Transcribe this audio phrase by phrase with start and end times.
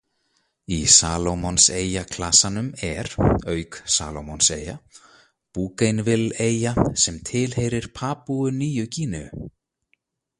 [0.75, 3.09] Í Salómonseyjaklasanum er,
[3.53, 4.75] auk Salómonseyja,
[5.57, 9.47] Bougainville-eyja sem tilheyrir Papúu-Nýju Gíneu.